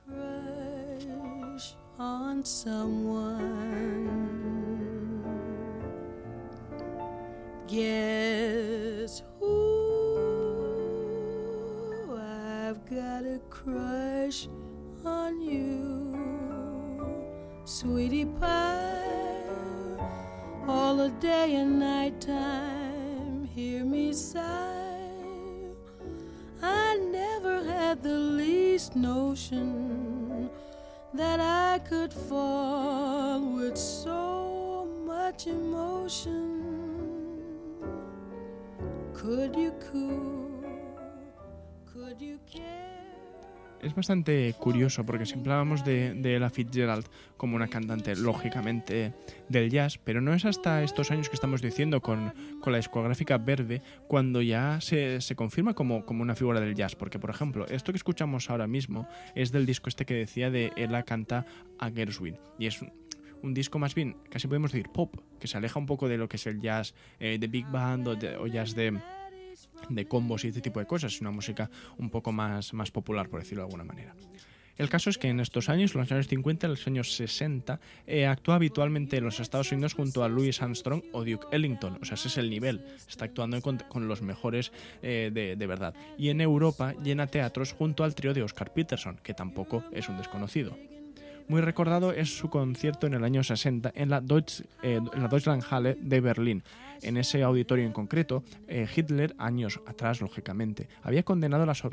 crush 0.08 1.76
on 2.00 2.44
someone. 2.46 4.10
Guess 7.68 9.24
who? 9.40 9.78
I've 12.18 12.86
got 12.90 13.24
a 13.26 13.40
crush 13.50 14.48
on 15.06 15.42
you, 15.42 16.16
sweetie 17.66 18.26
pie. 18.26 18.90
All 20.68 20.96
the 20.98 21.10
day 21.20 21.56
and 21.56 21.80
night 21.80 22.20
time, 22.22 22.81
hear 23.56 23.84
me 23.84 24.14
sigh. 24.14 24.98
I 26.62 26.98
never 27.12 27.64
had 27.64 28.02
the 28.02 28.18
least 28.18 28.96
notion 28.96 30.50
that 31.14 31.40
I 31.40 31.80
could 31.80 32.14
fall 32.14 33.42
with 33.42 33.78
so 33.78 34.88
much 35.06 35.48
emotion. 35.48 36.62
Could 39.14 39.56
you 39.58 39.74
cool? 39.92 40.64
Could 41.94 42.22
you 42.22 42.40
care? 42.50 42.81
Es 43.82 43.96
bastante 43.96 44.54
curioso 44.60 45.04
porque 45.06 45.26
siempre 45.26 45.52
hablamos 45.54 45.84
de, 45.84 46.12
Ella 46.24 46.52
Fitzgerald 46.52 47.06
como 47.36 47.56
una 47.56 47.68
cantante, 47.68 48.16
lógicamente, 48.16 49.14
del 49.50 49.72
jazz, 49.72 49.98
pero 49.98 50.22
no 50.22 50.36
es 50.36 50.46
hasta 50.46 50.84
estos 50.84 51.10
años 51.10 51.30
que 51.30 51.36
estamos 51.36 51.64
diciendo 51.64 52.00
con, 52.00 52.32
con 52.62 52.74
la 52.74 52.78
discográfica 52.78 53.40
Verde 53.40 53.82
cuando 54.08 54.44
ya 54.44 54.80
se, 54.82 55.20
se 55.20 55.36
confirma 55.36 55.74
como, 55.74 56.04
una 56.08 56.36
figura 56.36 56.60
del 56.60 56.76
jazz. 56.76 56.96
Porque, 56.96 57.18
por 57.18 57.32
ejemplo, 57.32 57.66
esto 57.70 57.92
que 57.92 57.98
escuchamos 57.98 58.52
ahora 58.52 58.68
mismo 58.68 59.08
es 59.34 59.52
del 59.52 59.66
disco 59.66 59.90
este 59.90 60.06
que 60.06 60.14
decía 60.14 60.52
de 60.52 60.72
Ella 60.76 61.02
canta 61.02 61.48
a 61.80 61.90
Gershwin. 61.90 62.38
Y 62.60 62.68
es 62.68 62.80
un, 62.84 62.94
un 63.42 63.56
disco 63.56 63.80
más 63.80 63.96
bien, 63.96 64.16
casi 64.30 64.48
podemos 64.48 64.72
decir 64.72 64.90
pop, 64.90 65.16
que 65.40 65.48
se 65.48 65.58
aleja 65.58 65.80
un 65.80 65.88
poco 65.88 66.08
de 66.08 66.18
lo 66.20 66.30
que 66.30 66.38
es 66.38 66.46
el 66.46 66.62
jazz 66.62 66.94
eh, 67.20 67.38
de 67.40 67.48
big 67.48 67.66
band 67.72 68.08
o, 68.10 68.16
de- 68.16 68.38
o 68.38 68.46
jazz 68.46 68.76
de 68.76 69.00
de 69.90 70.06
combos 70.06 70.44
y 70.44 70.50
este 70.50 70.62
tipo 70.62 70.80
de 70.80 70.86
cosas. 70.86 71.14
Es 71.14 71.22
una 71.22 71.32
música 71.32 71.70
un 71.98 72.10
poco 72.10 72.32
más, 72.32 72.74
más 72.74 72.92
popular, 72.92 73.30
por 73.30 73.40
decirlo 73.40 73.64
de 73.64 73.68
alguna 73.68 73.84
manera. 73.84 74.16
El 74.78 74.90
caso 74.90 75.10
es 75.10 75.18
que 75.18 75.28
en 75.28 75.40
estos 75.40 75.70
años, 75.70 75.94
los 75.94 76.12
años 76.12 76.28
50 76.28 76.66
y 76.66 76.70
los 76.70 76.88
años 76.88 77.14
60, 77.16 77.80
eh, 78.08 78.26
actúa 78.26 78.56
habitualmente 78.56 79.18
en 79.18 79.24
los 79.24 79.40
Estados 79.40 79.72
Unidos 79.72 79.94
junto 79.94 80.24
a 80.24 80.30
Louis 80.30 80.60
Armstrong 80.62 81.04
o 81.12 81.24
Duke 81.24 81.46
Ellington. 81.52 82.00
O 82.02 82.06
sea, 82.06 82.16
ese 82.16 82.30
es 82.30 82.38
el 82.38 82.50
nivel. 82.50 82.84
Está 83.08 83.26
actuando 83.26 83.62
con, 83.62 84.08
los 84.08 84.22
mejores 84.22 84.72
eh, 85.04 85.30
de, 85.32 85.56
de 85.56 85.68
verdad. 85.68 85.94
Y 86.18 86.30
en 86.30 86.42
Europa 86.42 86.96
llena 87.04 87.28
teatros 87.28 87.74
junto 87.74 88.04
al 88.04 88.16
trío 88.16 88.34
de 88.34 88.44
Oscar 88.44 88.74
Peterson, 88.74 89.20
que 89.22 89.34
tampoco 89.34 89.84
es 89.92 90.10
un 90.10 90.18
desconocido. 90.18 90.76
Muy 91.52 91.60
recordado 91.60 92.14
es 92.14 92.38
su 92.38 92.50
concierto 92.50 93.08
en 93.08 93.14
el 93.14 93.26
año 93.26 93.44
60 93.44 93.92
en 93.94 94.10
la, 94.10 94.22
Deutsch, 94.22 94.62
eh, 94.84 95.02
en 95.14 95.22
la 95.22 95.28
Deutschlandhalle 95.28 95.98
de 96.00 96.22
Berlín. 96.22 96.64
En 97.02 97.18
ese 97.18 97.44
auditorio 97.44 97.86
en 97.86 97.92
concreto, 97.92 98.46
eh, 98.70 98.88
Hitler, 98.96 99.36
años 99.38 99.82
atrás, 99.86 100.22
lógicamente, 100.22 100.88
había 101.04 101.24
condenado 101.24 101.66
las, 101.66 101.84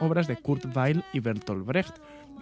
obras 0.00 0.26
de 0.26 0.36
Kurt 0.36 0.66
Weill 0.76 1.02
y 1.14 1.20
Bertolt 1.20 1.64
Brecht, 1.64 1.94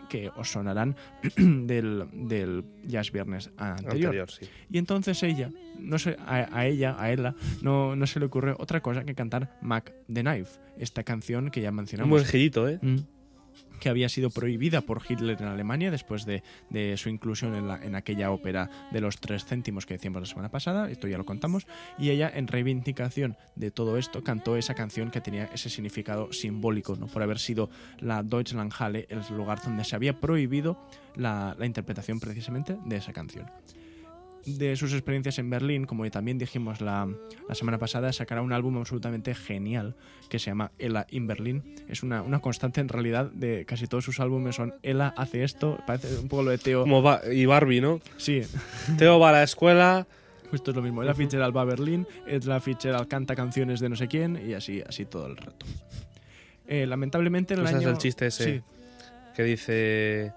que 0.08 0.30
os 0.30 0.50
sonarán 0.50 0.96
del, 1.36 2.08
del 2.12 2.64
Jazz 2.84 3.12
Viernes 3.12 3.52
anterior. 3.56 4.06
Anterior, 4.06 4.30
sí. 4.32 4.48
Y 4.68 4.78
entonces 4.78 5.22
ella, 5.22 5.50
no 5.78 6.00
sé, 6.00 6.16
a, 6.26 6.48
a 6.58 6.66
ella, 6.66 6.96
a 6.98 7.12
ella, 7.12 7.36
no, 7.62 7.94
no 7.94 8.04
se 8.08 8.18
le 8.18 8.26
ocurrió 8.26 8.56
otra 8.58 8.80
cosa 8.80 9.04
que 9.04 9.14
cantar 9.14 9.56
Mac 9.62 9.94
the 10.12 10.22
Knife, 10.22 10.58
esta 10.76 11.04
canción 11.04 11.52
que 11.52 11.60
ya 11.60 11.70
Un 11.70 11.76
mencionamos. 11.76 12.10
buen 12.10 12.24
girito, 12.24 12.68
¿eh? 12.68 12.80
Mm. 12.82 13.13
Que 13.80 13.88
había 13.88 14.08
sido 14.08 14.30
prohibida 14.30 14.80
por 14.80 15.02
Hitler 15.08 15.36
en 15.40 15.48
Alemania 15.48 15.90
después 15.90 16.24
de, 16.24 16.42
su 16.96 17.08
inclusión 17.08 17.54
en, 17.54 17.68
la- 17.68 17.84
en 17.84 17.94
aquella 17.94 18.30
ópera 18.30 18.70
de 18.92 19.00
los 19.00 19.18
tres 19.18 19.44
céntimos 19.44 19.86
que 19.86 19.94
decíamos 19.94 20.22
la 20.22 20.26
semana 20.26 20.50
pasada, 20.50 20.90
esto 20.90 21.06
ya 21.08 21.18
lo 21.18 21.24
contamos, 21.24 21.66
y 21.98 22.10
ella 22.10 22.30
en 22.34 22.46
reivindicación 22.46 23.36
de 23.56 23.70
todo 23.70 23.98
esto 23.98 24.22
cantó 24.22 24.56
esa 24.56 24.74
canción 24.74 25.10
que 25.10 25.20
tenía 25.20 25.44
ese 25.52 25.68
significado 25.70 26.32
simbólico, 26.32 26.96
¿no? 26.96 27.06
por 27.06 27.22
haber 27.22 27.38
sido 27.38 27.70
la 27.98 28.22
Deutschlandhalle 28.22 29.06
el 29.10 29.20
lugar 29.36 29.60
donde 29.62 29.84
se 29.84 29.96
había 29.96 30.20
prohibido 30.20 30.78
la 31.16 31.56
interpretación 31.62 32.20
precisamente 32.20 32.76
de 32.84 32.96
esa 32.96 33.12
canción 33.12 33.46
de 34.46 34.76
sus 34.76 34.92
experiencias 34.92 35.38
en 35.38 35.48
Berlín, 35.50 35.84
como 35.86 36.08
también 36.10 36.38
dijimos 36.38 36.80
la, 36.80 37.08
la 37.48 37.54
semana 37.54 37.78
pasada, 37.78 38.12
sacará 38.12 38.42
un 38.42 38.52
álbum 38.52 38.76
absolutamente 38.78 39.34
genial 39.34 39.96
que 40.28 40.38
se 40.38 40.50
llama 40.50 40.70
Ella 40.78 41.06
in 41.10 41.26
Berlin. 41.26 41.62
Es 41.88 42.02
una, 42.02 42.22
una 42.22 42.40
constante 42.40 42.80
en 42.80 42.88
realidad 42.88 43.30
de 43.32 43.64
casi 43.64 43.86
todos 43.86 44.04
sus 44.04 44.20
álbumes 44.20 44.56
son 44.56 44.74
Ella 44.82 45.14
hace 45.16 45.44
esto, 45.44 45.78
parece 45.86 46.18
un 46.18 46.28
poco 46.28 46.42
lo 46.42 46.50
de 46.50 46.58
Teo. 46.58 46.82
Como 46.82 47.02
Ba- 47.02 47.22
y 47.32 47.46
Barbie, 47.46 47.80
¿no? 47.80 48.00
Sí, 48.16 48.42
Teo 48.98 49.18
va 49.18 49.30
a 49.30 49.32
la 49.32 49.42
escuela. 49.42 50.06
justo 50.50 50.70
es 50.70 50.76
lo 50.76 50.82
mismo. 50.82 51.02
Ella 51.02 51.14
Fitzgerald 51.14 51.56
va 51.56 51.62
a 51.62 51.64
Berlín, 51.64 52.06
Ella 52.26 52.60
Fitzgerald 52.60 53.08
canta 53.08 53.34
canciones 53.34 53.80
de 53.80 53.88
no 53.88 53.96
sé 53.96 54.08
quién 54.08 54.40
y 54.48 54.54
así, 54.54 54.82
así 54.86 55.04
todo 55.04 55.26
el 55.26 55.36
rato. 55.36 55.66
Eh, 56.66 56.86
lamentablemente 56.86 57.54
en 57.54 57.60
el 57.60 57.66
¿Tú 57.66 57.70
sabes 57.72 57.86
año... 57.86 57.94
el 57.94 57.98
chiste 58.00 58.26
ese? 58.26 58.44
Sí, 58.44 58.62
que 59.34 59.42
dice 59.42 60.32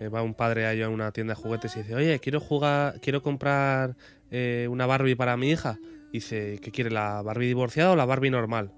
eh, 0.00 0.08
va 0.08 0.22
un 0.22 0.34
padre 0.34 0.82
a 0.82 0.88
una 0.88 1.12
tienda 1.12 1.34
de 1.34 1.40
juguetes 1.40 1.76
y 1.76 1.82
dice 1.82 1.94
oye 1.94 2.18
quiero 2.20 2.40
jugar 2.40 2.98
quiero 3.00 3.22
comprar 3.22 3.96
eh, 4.30 4.66
una 4.70 4.86
Barbie 4.86 5.14
para 5.14 5.36
mi 5.36 5.50
hija 5.50 5.78
dice 6.10 6.58
¿qué 6.62 6.70
quiere 6.70 6.90
la 6.90 7.20
Barbie 7.20 7.48
divorciada 7.48 7.92
o 7.92 7.96
la 7.96 8.06
Barbie 8.06 8.30
normal 8.30 8.72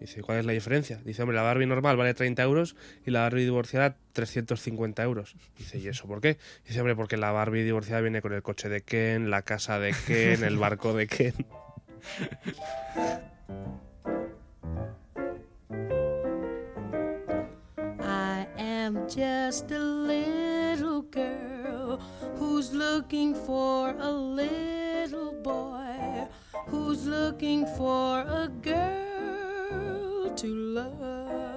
dice 0.00 0.22
¿cuál 0.22 0.38
es 0.38 0.46
la 0.46 0.52
diferencia? 0.52 0.98
dice 1.04 1.22
hombre 1.22 1.36
la 1.36 1.42
Barbie 1.42 1.66
normal 1.66 1.98
vale 1.98 2.14
30 2.14 2.42
euros 2.42 2.74
y 3.04 3.10
la 3.10 3.20
Barbie 3.20 3.44
divorciada 3.44 3.96
350 4.12 5.02
euros 5.02 5.36
dice 5.58 5.78
¿y 5.78 5.88
eso 5.88 6.06
por 6.06 6.22
qué? 6.22 6.38
dice 6.66 6.80
hombre 6.80 6.96
porque 6.96 7.18
la 7.18 7.32
Barbie 7.32 7.62
divorciada 7.62 8.00
viene 8.00 8.22
con 8.22 8.32
el 8.32 8.42
coche 8.42 8.70
de 8.70 8.80
Ken 8.80 9.30
la 9.30 9.42
casa 9.42 9.78
de 9.78 9.94
Ken 10.06 10.42
el 10.42 10.56
barco 10.56 10.94
de 10.94 11.06
Ken 11.06 11.34
just 19.08 19.70
a 19.70 19.78
little 19.78 21.02
girl 21.02 22.00
who's 22.36 22.72
looking 22.72 23.34
for 23.34 23.94
a 23.98 24.10
little 24.10 25.32
boy 25.42 26.26
who's 26.66 27.06
looking 27.06 27.66
for 27.76 28.20
a 28.20 28.48
girl 28.62 30.34
to 30.34 30.46
love. 30.46 31.55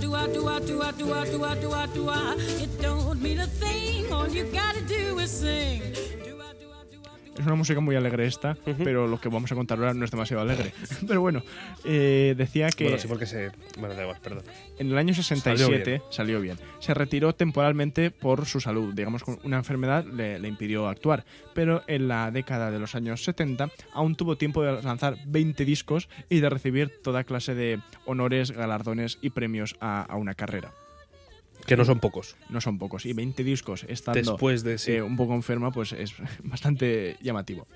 Do 0.00 0.14
I, 0.14 0.26
do 0.28 0.48
I, 0.48 0.60
do 0.60 0.82
I, 0.82 0.92
do 0.92 1.12
I, 1.12 1.24
do 1.26 1.44
I, 1.44 1.54
do 1.56 1.72
I, 1.72 1.86
do 1.86 2.08
I. 2.08 2.34
It 2.38 2.80
don't 2.80 3.20
mean 3.20 3.40
a 3.40 3.46
thing. 3.46 4.12
All 4.12 4.28
you 4.28 4.44
gotta 4.44 4.80
do 4.82 5.18
is 5.18 5.30
sing. 5.30 5.82
Es 7.38 7.46
una 7.46 7.54
música 7.54 7.80
muy 7.80 7.96
alegre 7.96 8.26
esta, 8.26 8.56
pero 8.84 9.06
lo 9.06 9.20
que 9.20 9.28
vamos 9.28 9.50
a 9.52 9.54
contar 9.54 9.78
ahora 9.78 9.94
no 9.94 10.04
es 10.04 10.10
demasiado 10.10 10.42
alegre. 10.42 10.72
Pero 11.06 11.20
bueno, 11.20 11.42
eh, 11.84 12.34
decía 12.36 12.68
que 12.70 12.84
bueno 12.84 12.98
sí 12.98 13.08
porque 13.08 13.26
se 13.26 13.50
bueno 13.78 13.94
da 13.94 14.02
igual 14.02 14.18
perdón 14.22 14.44
en 14.78 14.88
el 14.88 14.98
año 14.98 15.14
67 15.14 15.58
Salió 15.58 16.10
salió 16.10 16.40
bien. 16.40 16.58
Se 16.80 16.94
retiró 16.94 17.34
temporalmente 17.34 18.10
por 18.10 18.46
su 18.46 18.60
salud. 18.60 18.94
Digamos 18.94 19.24
que 19.24 19.36
una 19.44 19.58
enfermedad 19.58 20.04
le, 20.04 20.38
le 20.38 20.48
impidió 20.48 20.88
actuar. 20.88 21.24
Pero 21.54 21.82
en 21.86 22.08
la 22.08 22.30
década 22.30 22.70
de 22.70 22.78
los 22.78 22.94
años 22.94 23.22
70 23.24 23.70
aún 23.92 24.16
tuvo 24.16 24.36
tiempo 24.36 24.62
de 24.62 24.82
lanzar 24.82 25.16
20 25.26 25.64
discos 25.64 26.08
y 26.28 26.40
de 26.40 26.50
recibir 26.50 26.90
toda 27.02 27.24
clase 27.24 27.54
de 27.54 27.80
honores, 28.06 28.50
galardones 28.50 29.18
y 29.20 29.30
premios 29.30 29.76
a, 29.80 30.02
a 30.02 30.16
una 30.16 30.34
carrera. 30.34 30.72
Que 31.66 31.76
no 31.76 31.84
son 31.84 32.00
pocos 32.00 32.36
No 32.48 32.60
son 32.60 32.78
pocos. 32.78 33.06
Y 33.06 33.12
20 33.12 33.44
discos 33.44 33.84
estando 33.88 34.18
después 34.20 34.62
de 34.62 34.78
sí. 34.78 34.92
eh, 34.92 35.02
un 35.02 35.16
poco 35.16 35.34
enferma, 35.34 35.70
pues 35.70 35.92
es 35.92 36.14
bastante 36.42 37.16
llamativo. 37.20 37.66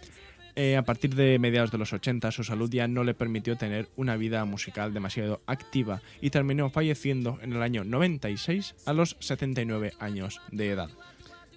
Eh, 0.57 0.77
a 0.77 0.83
partir 0.83 1.15
de 1.17 1.39
mediados 1.41 1.73
de 1.73 1.79
los 1.79 1.93
80, 1.93 2.31
su 2.31 2.45
salud 2.45 2.71
ya 2.71 2.87
no 2.87 3.03
le 3.03 3.13
permitió 3.15 3.57
tener 3.57 3.89
una 3.97 4.17
vida 4.17 4.45
musical 4.45 4.95
demasiado 4.95 5.43
activa 5.47 6.01
y 6.21 6.31
terminó 6.31 6.71
falleciendo 6.71 7.39
en 7.43 7.53
el 7.55 7.63
año 7.63 7.83
96 7.83 8.77
a 8.87 8.93
los 8.93 9.17
79 9.19 9.95
años 9.99 10.41
de 10.53 10.71
edad. 10.71 10.91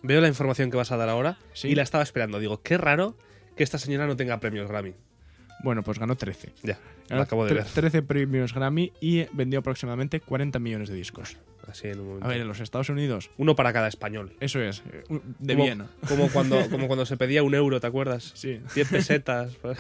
Veo 0.02 0.20
la 0.20 0.28
información 0.28 0.72
que 0.72 0.78
vas 0.78 0.92
a 0.92 0.98
dar 0.98 1.10
ahora 1.10 1.38
Sí. 1.54 1.68
y 1.68 1.76
la 1.76 1.84
estaba 1.84 2.04
esperando. 2.04 2.40
Digo, 2.40 2.62
qué 2.64 2.78
raro 2.78 3.16
que 3.56 3.64
esta 3.64 3.78
señora 3.78 4.08
no 4.08 4.16
tenga 4.16 4.40
premios 4.40 4.68
Grammy. 4.68 4.94
Bueno, 5.64 5.84
pues 5.84 5.98
ganó 6.00 6.16
13. 6.16 6.54
Ya, 6.64 6.78
Ganó 7.10 7.20
lo 7.20 7.24
acabo 7.24 7.46
de 7.46 7.52
tre- 7.52 7.56
ver. 7.56 7.66
13 7.66 8.02
premios 8.04 8.54
Grammy 8.54 8.94
y 9.02 9.26
vendió 9.34 9.60
aproximadamente 9.60 10.20
40 10.20 10.60
millones 10.60 10.90
de 10.90 10.96
discos. 10.96 11.38
Así 11.68 11.88
en 11.88 12.00
un 12.00 12.06
momento. 12.08 12.26
A 12.26 12.30
ver, 12.30 12.40
en 12.42 12.48
los 12.48 12.60
Estados 12.62 12.90
Unidos, 12.90 13.30
Uno 13.38 13.56
para 13.56 13.74
cada 13.74 13.88
español. 13.90 14.34
eso 14.40 14.62
es, 14.62 14.84
eh, 14.94 15.04
de 15.40 15.54
como, 15.54 15.66
bien. 15.66 15.84
Como 16.08 16.30
cuando, 16.34 16.70
como 16.70 16.88
cuando 16.88 17.06
se 17.06 17.18
pedía 17.18 17.44
un 17.44 17.56
euro, 17.56 17.80
¿te 17.82 17.88
acuerdas? 17.88 18.32
Sí. 18.36 18.60
10 18.76 18.90
pesetas. 18.90 19.56
pues. 19.62 19.78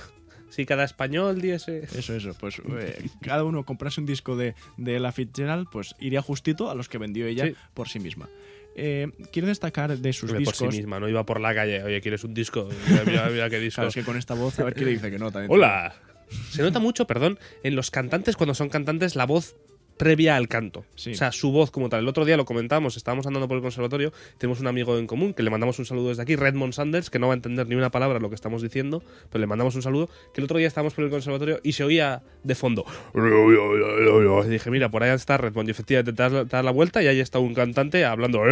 Si 0.50 0.65
cada 0.65 0.86
español 0.86 1.41
diese. 1.41 1.79
Eso, 1.84 2.13
eso. 2.15 2.34
Pues 2.39 2.62
eh, 2.79 3.10
cada 3.22 3.43
uno 3.43 3.65
comprase 3.65 4.00
un 4.00 4.07
disco 4.07 4.36
de, 4.38 4.55
de 4.77 4.96
Ella 4.96 5.12
Fitzgerald, 5.12 5.67
pues 5.69 5.93
iría 6.00 6.22
justito 6.22 6.69
a 6.72 6.75
los 6.75 6.88
que 6.89 6.98
vendió 6.98 7.27
ella 7.27 7.48
Sí. 7.48 7.55
por 7.74 7.89
sí 7.89 8.00
misma. 8.00 8.29
Eh, 8.77 9.07
quiero 9.31 9.48
destacar 9.48 9.98
de 9.98 10.13
sus 10.13 10.29
Hombre, 10.29 10.46
por 10.46 10.53
discos. 10.53 10.74
sí 10.74 10.77
misma, 10.77 11.00
no 11.00 11.10
iba 11.10 11.25
por 11.25 11.39
la 11.41 11.53
calle. 11.53 11.84
Oye, 11.84 12.00
¿quieres 12.00 12.24
un 12.24 12.34
disco? 12.34 12.69
Mira, 12.88 13.03
mira, 13.05 13.29
mira 13.29 13.50
qué 13.50 13.60
disco. 13.60 13.77
Claro, 13.77 13.89
es 13.89 13.96
que 13.96 14.03
con 14.03 14.17
esta 14.17 14.36
voz, 14.36 14.60
a 14.60 14.63
ver 14.65 14.75
qué 14.75 14.86
le 14.86 14.91
dice 14.91 15.10
que 15.10 15.17
no. 15.17 15.31
También 15.31 15.51
Hola. 15.51 15.96
Se 16.51 16.62
nota 16.62 16.79
mucho, 16.79 17.07
perdón, 17.07 17.39
en 17.63 17.75
los 17.75 17.89
cantantes, 17.89 18.36
cuando 18.36 18.53
son 18.53 18.69
cantantes, 18.69 19.15
la 19.15 19.25
voz 19.25 19.55
previa 19.98 20.36
al 20.36 20.48
canto. 20.48 20.86
Sí. 20.96 21.12
O 21.12 21.16
sea, 21.16 21.32
su 21.32 21.51
voz 21.51 21.72
como 21.72 21.89
tal. 21.89 22.01
El 22.01 22.08
otro 22.08 22.24
día 22.25 22.38
lo 22.38 22.46
comentamos, 22.46 22.98
estábamos 22.98 23.25
andando 23.27 23.48
por 23.48 23.58
el 23.58 23.63
conservatorio, 23.63 24.13
tenemos 24.38 24.60
un 24.60 24.68
amigo 24.68 24.98
en 24.98 25.08
común 25.08 25.34
que 25.34 25.44
le 25.44 25.50
mandamos 25.50 25.80
un 25.80 25.86
saludo 25.86 26.10
desde 26.10 26.22
aquí, 26.22 26.36
Redmond 26.36 26.74
Sanders, 26.74 27.10
que 27.10 27.20
no 27.20 27.27
va 27.27 27.34
a 27.34 27.36
entender 27.36 27.68
ni 27.68 27.75
una 27.75 27.89
palabra 27.92 28.20
lo 28.20 28.30
que 28.30 28.36
estamos 28.36 28.62
diciendo, 28.62 29.04
pero 29.30 29.39
le 29.39 29.48
mandamos 29.48 29.75
un 29.75 29.82
saludo, 29.82 30.08
que 30.34 30.42
el 30.42 30.46
otro 30.46 30.58
día 30.58 30.68
estábamos 30.68 30.94
por 30.94 31.04
el 31.04 31.10
conservatorio 31.10 31.60
y 31.63 31.74
se 31.74 31.84
oía 31.84 32.22
de 32.44 32.56
fondo. 32.56 32.86
Y 34.46 34.50
dije, 34.50 34.70
mira, 34.72 34.89
por 34.89 35.04
ahí 35.04 35.12
está 35.12 35.38
Redmond. 35.38 35.68
Y 35.68 35.72
efectivamente 35.72 36.13
te 36.13 36.24
das, 36.24 36.32
la- 36.32 36.46
te 36.46 36.56
das 36.56 36.66
la 36.66 36.72
vuelta 36.72 37.01
y 37.04 37.08
ahí 37.08 37.20
está 37.20 37.39
un 37.39 37.54
cantante 37.54 38.06
hablando. 38.06 38.44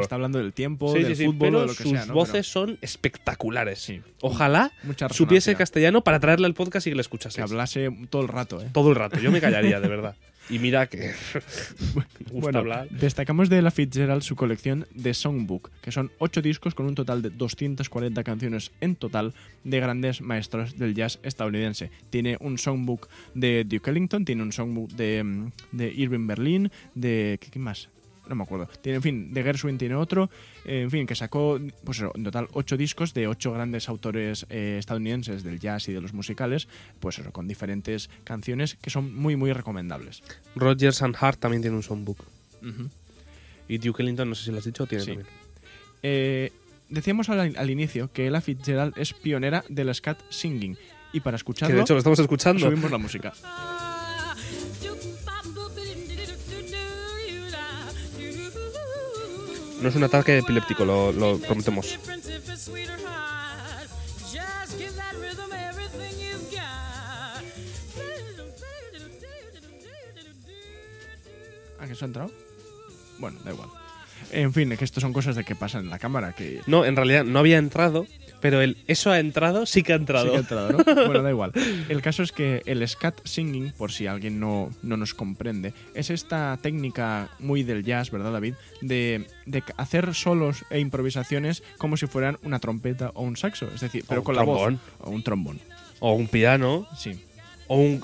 Está 0.00 0.14
hablando 0.16 0.38
del 0.38 0.52
tiempo, 0.52 0.92
Sí, 0.94 1.02
del 1.02 1.16
sí, 1.16 1.26
fútbol, 1.26 1.38
pero 1.38 1.60
de 1.60 1.66
lo 1.66 1.72
que 1.74 1.82
sus 1.82 1.92
sea. 1.92 2.06
¿no? 2.06 2.14
voces 2.14 2.46
son 2.46 2.78
espectaculares. 2.82 3.92
Ojalá 4.20 4.72
supiese 5.10 5.54
castellano 5.54 6.02
para 6.02 6.20
traerle 6.20 6.46
al 6.46 6.54
podcast 6.54 6.86
y 6.86 6.90
que 6.90 6.96
le 6.96 7.02
escuchase. 7.02 7.36
Que 7.36 7.42
hablase 7.42 7.90
todo 8.10 8.22
el 8.22 8.28
rato, 8.28 8.60
¿eh? 8.62 8.68
Todo 8.72 8.90
el 8.90 8.96
rato. 8.96 9.18
Yo 9.18 9.30
me 9.30 9.40
callaría, 9.40 9.80
de 9.80 9.88
verdad. 9.88 10.16
Y 10.50 10.58
mira 10.58 10.86
que 10.86 11.12
gusta 11.34 12.32
Bueno, 12.32 12.58
hablar. 12.60 12.88
destacamos 12.90 13.48
de 13.50 13.60
la 13.62 13.70
Fitzgerald 13.70 14.22
su 14.22 14.34
colección 14.34 14.86
de 14.94 15.12
Songbook, 15.14 15.70
que 15.82 15.92
son 15.92 16.10
8 16.18 16.40
discos 16.42 16.74
con 16.74 16.86
un 16.86 16.94
total 16.94 17.20
de 17.22 17.30
240 17.30 18.24
canciones 18.24 18.70
en 18.80 18.96
total 18.96 19.34
de 19.64 19.80
grandes 19.80 20.20
maestros 20.22 20.78
del 20.78 20.94
jazz 20.94 21.18
estadounidense. 21.22 21.90
Tiene 22.10 22.36
un 22.40 22.56
Songbook 22.58 23.08
de 23.34 23.64
Duke 23.64 23.90
Ellington, 23.90 24.24
tiene 24.24 24.42
un 24.42 24.52
Songbook 24.52 24.90
de, 24.92 25.22
mm, 25.22 25.52
de 25.72 25.92
Irving 25.92 26.26
Berlin, 26.26 26.70
de... 26.94 27.38
¿qué, 27.40 27.50
qué 27.50 27.58
más? 27.58 27.88
No 28.28 28.34
me 28.34 28.42
acuerdo. 28.42 28.68
Tiene, 28.82 28.96
en 28.96 29.02
fin, 29.02 29.32
de 29.32 29.42
Gershwin 29.42 29.78
tiene 29.78 29.94
otro. 29.94 30.28
eh, 30.66 30.82
en 30.82 30.90
fin, 30.90 31.06
que 31.06 31.14
sacó, 31.14 31.58
pues 31.84 31.98
eso, 31.98 32.12
en 32.14 32.24
total, 32.24 32.46
8 32.52 32.76
discos 32.76 33.14
de 33.14 33.26
8 33.26 33.52
grandes 33.52 33.88
autores 33.88 34.44
eh, 34.50 34.76
estadounidenses 34.78 35.42
del 35.42 35.58
jazz 35.58 35.88
y 35.88 35.92
de 35.92 36.00
los 36.02 36.12
musicales, 36.12 36.68
pues 37.00 37.18
eso, 37.18 37.32
con 37.32 37.48
diferentes 37.48 38.10
canciones 38.24 38.74
que 38.80 38.90
son 38.90 39.14
muy, 39.14 39.36
muy 39.36 39.52
recomendables. 39.52 40.22
Rogers 40.54 41.00
and 41.02 41.16
Hart 41.18 41.40
también 41.40 41.62
tiene 41.62 41.76
un 41.76 41.82
songbook. 41.82 42.18
Y 43.68 43.78
Duke 43.78 44.02
Ellington, 44.02 44.28
no 44.28 44.34
sé 44.34 44.44
si 44.44 44.50
lo 44.52 44.58
has 44.58 44.64
dicho, 44.64 44.86
tiene 44.86 45.04
Sí. 45.04 45.10
también. 45.12 45.28
Eh, 46.02 46.52
decíamos 46.88 47.28
al, 47.28 47.56
al 47.56 47.70
inicio 47.70 48.12
que 48.12 48.26
Ella 48.26 48.40
Fitzgerald 48.40 48.92
es 48.96 49.12
pionera 49.14 49.64
del 49.68 49.94
scat 49.94 50.20
singing. 50.30 50.76
Y 51.12 51.20
para 51.20 51.36
Que 51.36 51.38
escucharlo, 51.38 51.76
de 51.76 51.82
hecho 51.82 51.94
lo 51.94 51.98
estamos 51.98 52.18
escuchando. 52.18 52.66
subimos 52.66 52.90
la 52.90 52.98
música. 52.98 53.32
No 59.80 59.88
es 59.88 59.94
un 59.94 60.04
ataque 60.04 60.38
epiléptico, 60.38 60.84
lo, 60.84 61.12
lo 61.12 61.38
prometemos. 61.38 61.98
¿A 71.80 71.86
que 71.86 71.94
se 71.94 72.04
ha 72.04 72.06
entrado? 72.06 72.30
Bueno, 73.18 73.38
da 73.44 73.52
igual. 73.52 73.68
En 74.32 74.52
fin, 74.52 74.76
que 74.76 74.84
esto 74.84 75.00
son 75.00 75.12
cosas 75.12 75.36
de 75.36 75.44
que 75.44 75.54
pasan 75.54 75.84
en 75.84 75.90
la 75.90 75.98
cámara, 75.98 76.32
que 76.32 76.60
No, 76.66 76.84
en 76.84 76.96
realidad 76.96 77.24
no 77.24 77.38
había 77.38 77.58
entrado, 77.58 78.06
pero 78.40 78.60
el 78.60 78.76
eso 78.86 79.10
ha 79.10 79.18
entrado, 79.18 79.66
sí 79.66 79.82
que 79.82 79.92
ha 79.92 79.96
Sí 79.96 80.00
entrado. 80.02 80.30
que 80.30 80.36
ha 80.36 80.40
entrado, 80.40 80.72
¿no? 80.72 80.78
bueno, 81.06 81.22
da 81.22 81.30
igual. 81.30 81.52
El 81.88 82.02
caso 82.02 82.22
es 82.22 82.32
que 82.32 82.62
el 82.66 82.86
scat 82.88 83.20
singing, 83.24 83.72
por 83.72 83.90
si 83.92 84.06
alguien 84.06 84.38
no, 84.40 84.70
no 84.82 84.96
nos 84.96 85.14
comprende, 85.14 85.72
es 85.94 86.10
esta 86.10 86.56
técnica 86.62 87.30
muy 87.38 87.62
del 87.62 87.84
jazz, 87.84 88.10
¿verdad, 88.10 88.32
David? 88.32 88.54
De, 88.80 89.26
de 89.46 89.62
hacer 89.76 90.14
solos 90.14 90.64
e 90.70 90.78
improvisaciones 90.80 91.62
como 91.78 91.96
si 91.96 92.06
fueran 92.06 92.38
una 92.42 92.58
trompeta 92.60 93.10
o 93.14 93.22
un 93.22 93.36
saxo. 93.36 93.68
Es 93.74 93.80
decir, 93.80 94.04
pero 94.08 94.20
un 94.20 94.24
con 94.24 94.36
la 94.36 94.42
voz. 94.42 94.58
trombón. 94.62 94.80
O 95.00 95.10
un 95.10 95.22
trombón. 95.22 95.60
O 96.00 96.12
un 96.12 96.28
piano, 96.28 96.86
Sí. 96.96 97.20
o 97.66 97.76
un- 97.76 98.00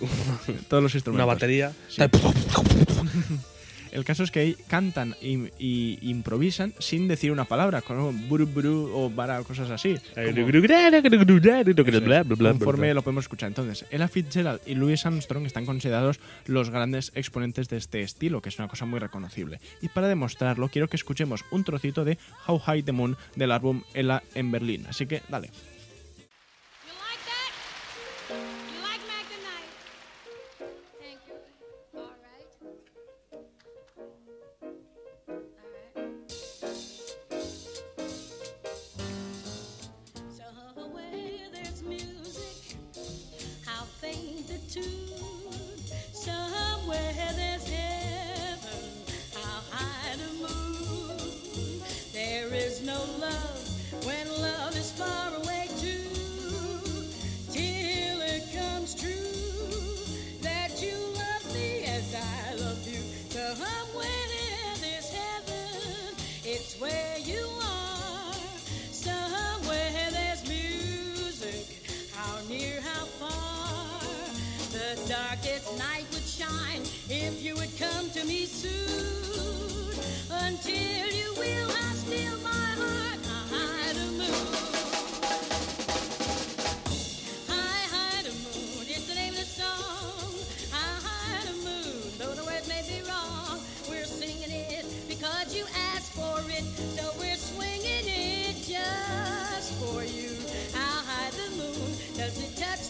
Todos 0.68 0.82
los 0.82 0.94
instrumentos. 0.94 1.24
una 1.24 1.24
batería. 1.32 1.72
Sí. 1.88 2.02
El 3.94 4.04
caso 4.04 4.22
es 4.24 4.30
que 4.30 4.40
ahí 4.40 4.56
cantan 4.68 5.14
y, 5.22 5.48
y 5.58 5.98
improvisan 6.02 6.74
sin 6.78 7.08
decir 7.08 7.30
una 7.32 7.44
palabra, 7.46 7.80
como 7.80 8.12
buru 8.12 8.46
buru 8.46 8.90
o 8.92 9.08
para 9.10 9.42
cosas 9.44 9.70
así. 9.70 9.94
Como- 10.34 10.46
Conforme 12.58 12.92
lo 12.94 13.02
podemos 13.02 13.24
escuchar. 13.24 13.46
Entonces, 13.48 13.86
Ella 13.90 14.08
Fitzgerald 14.08 14.60
y 14.66 14.74
Louis 14.74 15.06
Armstrong 15.06 15.46
están 15.46 15.64
considerados 15.64 16.20
los 16.46 16.70
grandes 16.70 17.12
exponentes 17.14 17.68
de 17.68 17.76
este 17.78 18.02
estilo, 18.02 18.42
que 18.42 18.48
es 18.50 18.58
una 18.58 18.68
cosa 18.68 18.84
muy 18.84 18.98
reconocible. 18.98 19.60
Y 19.80 19.88
para 19.88 20.08
demostrarlo, 20.08 20.68
quiero 20.68 20.88
que 20.88 20.96
escuchemos 20.96 21.44
un 21.52 21.64
trocito 21.64 22.04
de 22.04 22.18
How 22.48 22.58
High 22.58 22.82
the 22.82 22.92
Moon 22.92 23.16
del 23.36 23.52
álbum 23.52 23.82
Ella 23.94 24.22
en 24.34 24.50
Berlín. 24.50 24.86
Así 24.88 25.06
que, 25.06 25.22
dale. 25.28 25.50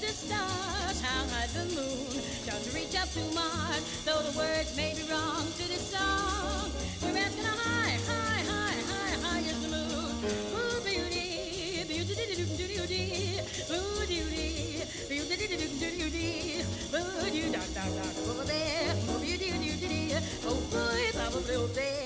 The 0.06 0.12
stars? 0.12 1.00
How 1.00 1.24
high 1.32 1.48
the 1.56 1.64
moon 1.72 2.20
does 2.44 2.66
it 2.68 2.74
reach 2.74 2.94
up 3.00 3.08
to 3.16 3.22
Mars? 3.34 3.82
Though 4.04 4.20
the 4.20 4.36
words 4.36 4.76
may 4.76 4.92
be 4.92 5.02
wrong 5.08 5.44
to 5.56 5.64
this 5.68 5.88
song, 5.96 6.70
we're 7.00 7.16
asking 7.16 7.44
high, 7.44 7.96
high, 8.04 8.42
high, 8.44 8.80
high, 8.84 9.16
high 9.24 9.40
is 9.48 9.58
the 9.64 9.70
moon. 9.72 10.12
Ooh, 10.52 10.80
beauty, 10.84 11.84
beauty, 11.88 12.14
beauty, 12.14 12.44
beauty, 12.68 13.40
ooh, 13.72 14.06
beauty, 14.06 14.84
beauty, 15.08 15.36
beauty, 15.40 15.68
beauty, 15.80 16.64
ooh, 16.92 17.30
beauty, 17.30 17.52
da, 17.52 17.64
da, 17.72 17.84
da, 17.88 18.04
over 18.28 18.44
there, 18.44 18.92
oh, 19.08 19.18
beauty, 19.20 19.50
beauty, 19.56 20.12
oh, 20.44 20.60
boy, 20.68 21.04
ba, 21.16 21.30
ba, 21.32 21.40
ba, 21.40 22.03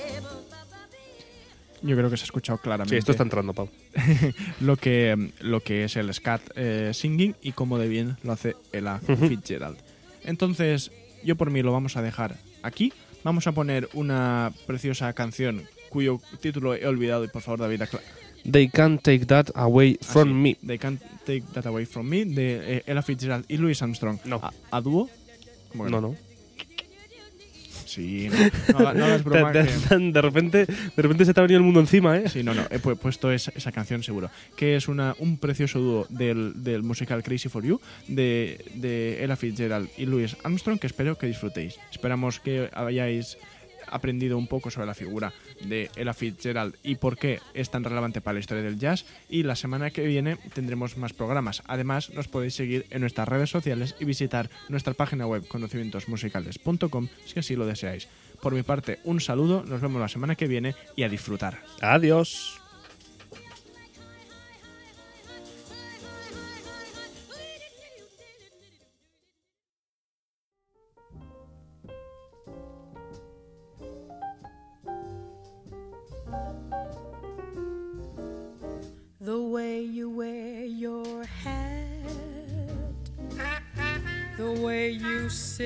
Yo 1.82 1.96
creo 1.96 2.10
que 2.10 2.16
se 2.16 2.24
ha 2.24 2.26
escuchado 2.26 2.58
claramente 2.58 2.94
Sí, 2.94 2.98
esto 2.98 3.12
está 3.12 3.22
entrando, 3.22 3.52
Pau. 3.54 3.68
lo, 4.60 4.76
que, 4.76 5.30
lo 5.40 5.60
que 5.60 5.84
es 5.84 5.96
el 5.96 6.12
scat 6.12 6.42
eh, 6.56 6.90
singing 6.92 7.34
y 7.42 7.52
cómo 7.52 7.78
de 7.78 7.88
bien 7.88 8.16
lo 8.24 8.32
hace 8.32 8.56
Ella 8.72 8.98
Fitzgerald. 8.98 9.76
Entonces, 10.24 10.90
yo 11.24 11.36
por 11.36 11.50
mí 11.50 11.62
lo 11.62 11.72
vamos 11.72 11.96
a 11.96 12.02
dejar 12.02 12.36
aquí. 12.62 12.92
Vamos 13.24 13.46
a 13.46 13.52
poner 13.52 13.88
una 13.94 14.52
preciosa 14.66 15.12
canción 15.12 15.64
cuyo 15.88 16.20
título 16.40 16.74
he 16.74 16.86
olvidado 16.86 17.24
y 17.24 17.28
por 17.28 17.42
favor 17.42 17.60
David 17.60 17.82
acla- 17.82 18.00
They 18.50 18.68
can't 18.68 19.02
take 19.02 19.26
that 19.26 19.46
away 19.54 19.98
Ah, 20.00 20.04
from 20.04 20.40
me. 20.42 20.56
They 20.66 20.78
Can't 20.78 21.00
Take 21.26 21.42
That 21.52 21.66
Away 21.66 21.84
From 21.86 22.06
Me 22.08 22.24
de 22.24 22.76
eh, 22.78 22.82
Ella 22.86 23.02
Fitzgerald 23.02 23.44
y 23.48 23.56
Louis 23.58 23.80
Armstrong. 23.82 24.18
No. 24.24 24.36
¿A, 24.36 24.52
a 24.70 24.80
dúo? 24.80 25.10
¿Cómo 25.70 25.84
que 25.84 25.90
No, 25.90 26.00
no. 26.00 26.16
Sí, 27.98 28.28
no. 28.72 28.92
No, 28.94 29.18
broma 29.24 29.52
De, 29.52 29.64
que- 29.64 29.96
de- 29.96 30.12
de 30.12 30.22
repente, 30.22 30.66
de 30.66 31.02
repente 31.02 31.24
se 31.24 31.34
te 31.34 31.40
ha 31.40 31.42
venido 31.42 31.58
el 31.58 31.64
mundo 31.64 31.80
encima, 31.80 32.16
¿eh? 32.16 32.28
Sí, 32.28 32.42
no, 32.44 32.54
no, 32.54 32.62
he 32.70 32.78
pu- 32.80 32.96
puesto 32.96 33.32
esa, 33.32 33.52
esa 33.56 33.72
canción 33.72 34.02
seguro. 34.04 34.30
Que 34.56 34.76
es 34.76 34.86
una, 34.86 35.16
un 35.18 35.38
precioso 35.38 35.80
dúo 35.80 36.06
del, 36.08 36.52
del 36.62 36.82
musical 36.84 37.22
Crazy 37.24 37.48
for 37.48 37.64
You 37.64 37.80
de, 38.06 38.64
de 38.74 39.24
Ella 39.24 39.34
Fitzgerald 39.36 39.88
y 39.98 40.06
Louis 40.06 40.36
Armstrong 40.44 40.78
que 40.78 40.86
espero 40.86 41.18
que 41.18 41.26
disfrutéis. 41.26 41.76
Esperamos 41.90 42.38
que 42.38 42.70
hayáis 42.72 43.36
aprendido 43.90 44.38
un 44.38 44.46
poco 44.46 44.70
sobre 44.70 44.86
la 44.86 44.94
figura 44.94 45.32
de 45.64 45.90
Ella 45.96 46.14
Fitzgerald 46.14 46.76
y 46.82 46.96
por 46.96 47.16
qué 47.16 47.40
es 47.54 47.70
tan 47.70 47.84
relevante 47.84 48.20
para 48.20 48.34
la 48.34 48.40
historia 48.40 48.62
del 48.62 48.78
jazz. 48.78 49.04
Y 49.28 49.42
la 49.42 49.56
semana 49.56 49.90
que 49.90 50.06
viene 50.06 50.36
tendremos 50.54 50.96
más 50.96 51.12
programas. 51.12 51.62
Además, 51.66 52.10
nos 52.10 52.28
podéis 52.28 52.54
seguir 52.54 52.86
en 52.90 53.00
nuestras 53.00 53.28
redes 53.28 53.50
sociales 53.50 53.96
y 54.00 54.04
visitar 54.04 54.50
nuestra 54.68 54.94
página 54.94 55.26
web 55.26 55.46
conocimientosmusicales.com 55.46 57.08
si 57.26 57.38
así 57.38 57.56
lo 57.56 57.66
deseáis. 57.66 58.08
Por 58.40 58.54
mi 58.54 58.62
parte, 58.62 59.00
un 59.04 59.20
saludo, 59.20 59.64
nos 59.64 59.80
vemos 59.80 60.00
la 60.00 60.08
semana 60.08 60.36
que 60.36 60.46
viene 60.46 60.74
y 60.96 61.02
a 61.02 61.08
disfrutar. 61.08 61.62
Adiós. 61.80 62.57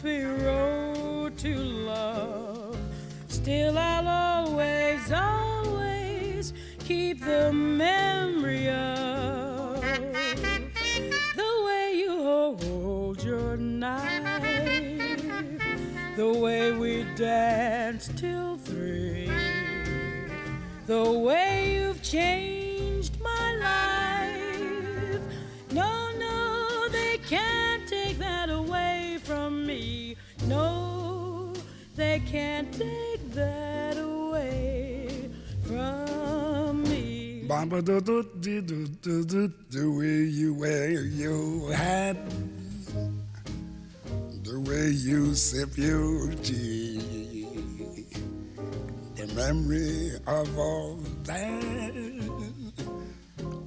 bumpy 0.00 0.22
road 0.22 1.36
to 1.38 1.56
love. 1.56 2.78
Still, 3.28 3.78
I'll 3.78 4.08
always, 4.46 5.12
always 5.12 6.52
keep 6.84 7.20
the 7.20 7.52
memory 7.52 8.68
of 8.68 9.80
the 11.36 11.62
way 11.66 11.94
you 11.96 12.56
hold 12.60 13.22
your 13.22 13.56
knife, 13.56 14.42
the 16.16 16.32
way 16.32 16.72
we 16.72 17.04
danced 17.16 18.16
till 18.18 18.56
three, 18.56 19.30
the 20.86 21.10
way 21.10 21.74
you've 21.74 22.02
changed 22.02 22.57
No, 30.48 31.52
they 31.94 32.20
can't 32.20 32.72
take 32.72 33.32
that 33.34 33.98
away 33.98 35.28
from 35.66 36.82
me. 36.84 37.44
Bamba 37.46 37.84
do 37.84 38.00
do 38.00 38.22
do 38.40 38.62
do 38.62 39.24
do 39.24 39.52
do 39.70 39.98
way 39.98 40.24
you 40.24 40.54
wear 40.54 41.02
your 41.02 41.72
hat, 41.74 42.16
the 44.42 44.58
way 44.60 44.88
you 44.88 45.34
sip 45.34 45.76
your 45.76 46.32
tea, 46.42 47.44
the 49.16 49.26
memory 49.34 50.12
of 50.26 50.58
all 50.58 50.96
that. 51.24 51.94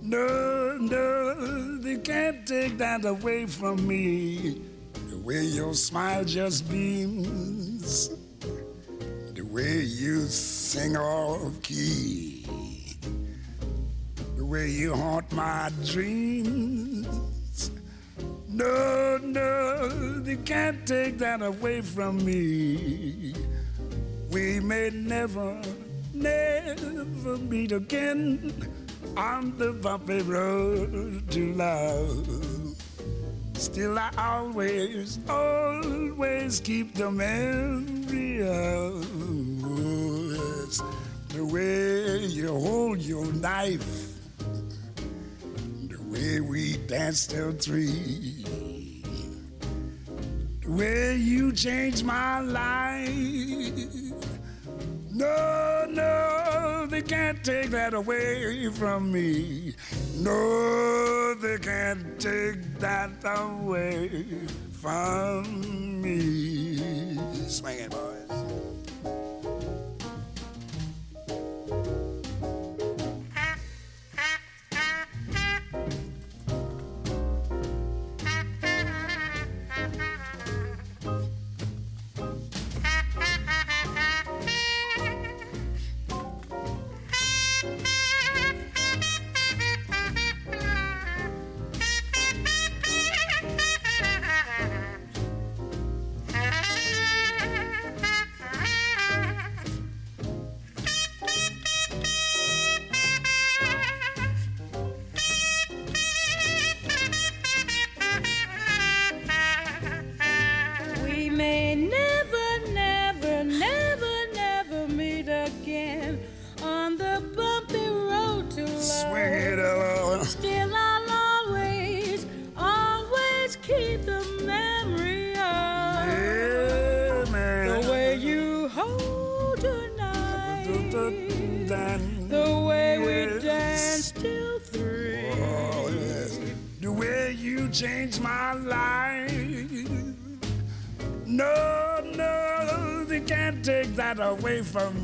No, 0.02 0.78
no, 0.78 1.78
they 1.78 1.98
can't 1.98 2.46
take 2.48 2.80
that 2.80 3.06
away 3.06 3.46
from 3.46 3.88
me. 3.88 4.71
Way 5.24 5.44
your 5.44 5.74
smile 5.74 6.26
just 6.26 6.70
beams, 6.70 8.10
the 9.34 9.44
way 9.44 9.82
you 9.82 10.26
sing 10.26 10.98
off 10.98 11.62
key 11.62 12.42
the 14.42 14.48
way 14.48 14.68
you 14.68 14.92
haunt 14.96 15.32
my 15.34 15.70
dreams. 15.86 17.06
No, 18.48 19.20
no, 19.22 19.88
they 20.22 20.38
can't 20.38 20.84
take 20.88 21.20
that 21.20 21.44
away 21.44 21.82
from 21.82 22.26
me. 22.26 23.36
We 24.32 24.60
may 24.60 24.90
never, 24.90 25.62
never 26.12 27.38
meet 27.38 27.72
again 27.72 28.52
on 29.16 29.56
the 29.60 29.74
bumpy 29.74 30.24
road 30.24 31.30
to 31.30 31.54
love. 31.54 32.51
Still, 33.62 33.98
I 34.00 34.10
always, 34.18 35.20
always 35.30 36.60
keep 36.62 36.96
the 36.96 37.12
memory 37.12 38.42
of 38.42 39.06
the 41.30 41.46
way 41.46 42.26
you 42.26 42.48
hold 42.48 43.00
your 43.04 43.32
knife 43.34 44.18
the 45.88 46.02
way 46.08 46.40
we 46.42 46.78
danced 46.88 47.30
till 47.30 47.52
three, 47.52 48.44
the 50.62 50.72
way 50.72 51.18
you 51.18 51.52
changed 51.54 52.04
my 52.04 52.40
life. 52.40 53.10
No, 55.12 55.86
no, 55.88 56.51
they 57.02 57.08
can't 57.08 57.44
take 57.44 57.70
that 57.72 57.94
away 57.94 58.70
from 58.70 59.12
me. 59.12 59.74
No, 60.18 61.34
they 61.36 61.58
can't 61.58 62.20
take 62.20 62.80
that 62.80 63.12
away 63.24 64.26
from 64.82 66.02
me. 66.02 67.18
Swing 67.48 67.80
it, 67.80 67.92
boys. 67.92 68.11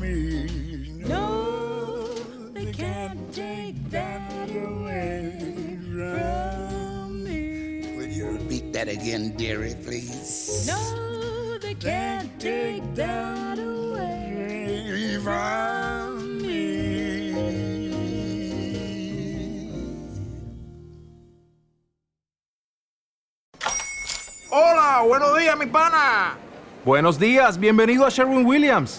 Me. 0.00 0.46
No, 1.06 2.08
they 2.52 2.72
can't 2.72 3.32
take 3.32 3.76
that 3.90 4.48
away 4.50 5.78
from 5.92 7.24
me. 7.24 7.96
Will 7.96 8.06
you 8.06 8.30
repeat 8.32 8.72
that 8.72 8.88
again, 8.88 9.36
dearie, 9.36 9.74
please? 9.82 10.66
No, 10.66 11.58
they 11.58 11.74
can't 11.74 12.38
take 12.40 12.82
that 12.94 13.58
away 13.58 15.18
from 15.22 16.42
me. 16.42 17.34
Hola, 24.50 25.02
buenos 25.06 25.38
días, 25.38 25.56
mi 25.58 25.66
pana. 25.66 26.36
Buenos 26.84 27.18
días, 27.18 27.58
bienvenido 27.58 28.06
a 28.06 28.10
Sherwin 28.10 28.46
Williams. 28.46 28.98